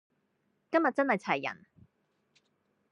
[0.71, 1.67] 今日真係齊人